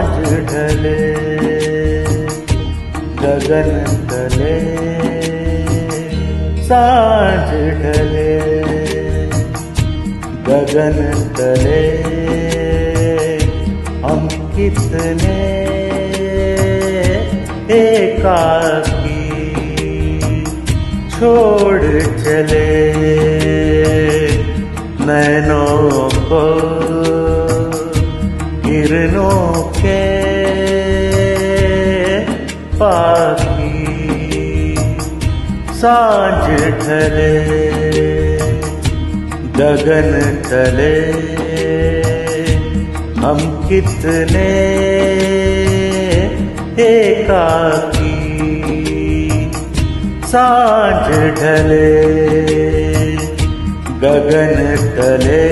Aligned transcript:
साँझ 0.00 0.28
ढले 0.48 0.98
गगन 3.20 3.70
तले। 4.10 4.54
साँझ 6.62 7.50
ढले 7.80 8.36
गगन 10.48 10.98
तले। 11.36 11.84
हम 14.06 14.28
कितने 14.56 15.38
एकाकी 17.80 19.20
छोड़ 21.10 21.82
चले। 22.24 23.19
के 29.82 29.98
पाकी 32.80 33.68
साँझ 35.80 36.60
ढले 36.82 37.34
गगन 39.60 40.10
तले 40.48 40.94
हम 43.20 43.38
कितने 43.68 44.48
एकाकी? 46.84 48.14
साँझ 50.32 51.08
ढले 51.40 51.90
गगन 54.02 54.54
तले 54.96 55.48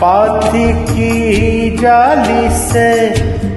पाथी 0.00 0.72
की 0.88 1.70
जाली 1.76 2.48
से 2.56 2.90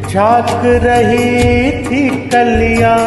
झाँक 0.09 0.61
रही 0.83 1.71
थी 1.85 2.03
कलियाँ। 2.29 2.99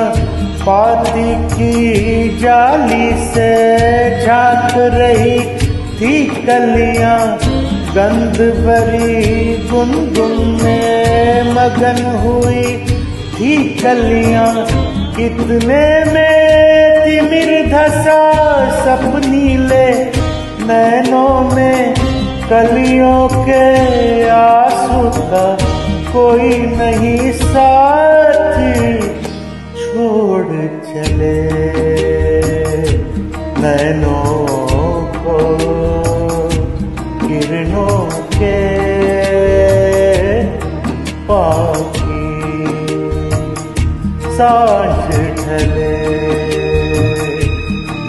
पाथी 0.67 1.35
की 1.55 2.39
जाली 2.39 3.09
से 3.29 3.49
झाँक 4.27 4.75
रही 4.95 5.39
थी 6.01 6.13
कलियाँ। 6.47 7.19
गंध 7.97 8.39
भरी 8.67 9.57
गुनगुन 9.71 10.37
में 10.63 11.53
मगन 11.55 12.05
हुई 12.21 12.65
थी 13.35 13.57
कलियाँ। 13.81 14.55
कितने 15.17 15.85
में 16.13 17.05
तिमिर 17.05 17.51
धसा 17.73 18.21
सपनीले 18.85 19.87
नैनों 20.67 21.41
में 21.51 22.12
कलियों 22.53 23.29
के 23.45 24.29
आँसू 24.29 25.21
का 25.29 25.45
कोई 26.13 26.59
नहीं 26.73 27.31
साथ 27.33 28.59
छोड़ 29.79 30.53
चले। 30.89 31.39
नैनों 33.63 34.37
को, 35.17 35.39
किरणों 37.23 37.99
के 38.37 38.61
पाखी 41.31 42.21
साँझ 44.37 45.09
ढले, 45.41 45.95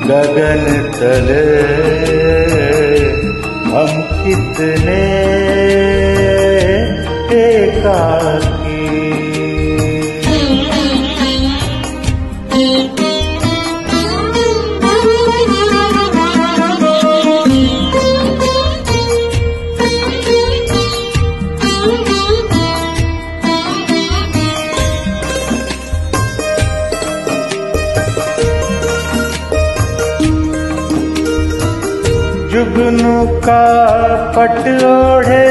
गगन 0.07 0.65
तले 0.99 2.02
हम 3.73 4.01
कितने 4.23 4.97
एकाकी 7.43 8.62
जुगनू 32.63 33.27
का 33.27 33.63
पट 34.35 34.67
ओढ़े 34.83 35.47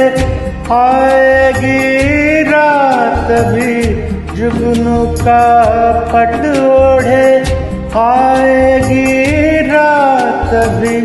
आएगी 0.73 2.43
रात 2.43 3.31
भी। 3.49 3.75
जुगनू 4.37 5.05
का 5.19 5.43
पट 6.12 6.39
ओढ़े 6.59 7.27
आएगी 8.01 9.05
रात 9.69 10.55
भी। 10.77 10.97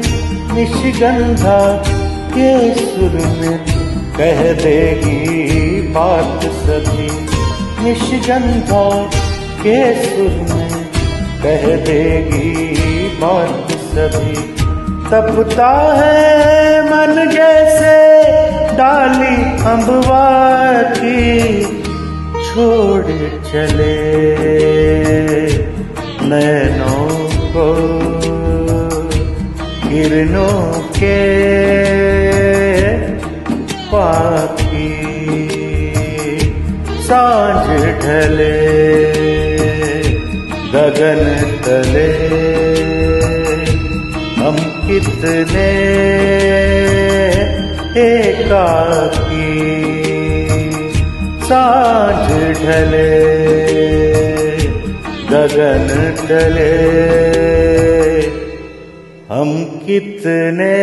निशिगंधा 0.54 1.60
के 2.30 2.76
सुर 2.76 3.18
में 3.40 3.60
कह 4.18 4.42
देगी 4.64 5.82
बात 5.82 6.46
सभी। 6.60 7.10
निशिगंधा 7.84 8.90
के 9.64 9.80
सुर 10.06 10.56
में 10.56 10.70
कह 11.44 11.68
देगी 11.86 12.54
बात 13.24 13.72
सभी। 13.72 14.67
तपता 15.12 15.70
है 15.98 16.82
मन 16.86 17.30
जैसे 17.32 17.94
डाली 18.78 19.36
अम्बवा 19.72 20.26
की, 20.98 21.62
छोड़ 22.48 23.06
चले 23.52 23.96
नैनों 26.30 27.08
को, 27.54 27.68
किरणों 29.88 30.82
के 31.00 31.22
पाकी 33.94 34.90
साँझ 37.08 37.68
ढले, 38.04 38.54
गगन 40.74 41.24
तले 41.66 42.47
कितने 44.98 45.66
एकाकी 48.04 49.50
साँझ 51.48 52.30
ढले 52.62 53.12
गगन 55.32 55.88
ढले 56.22 56.72
हम 59.30 59.54
कितने 59.86 60.74